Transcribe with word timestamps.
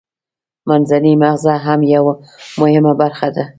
منځنی 0.67 1.13
مغزه 1.23 1.53
هم 1.65 1.79
یوه 1.95 2.13
مهمه 2.61 2.93
برخه 3.01 3.27
ده 3.35 3.43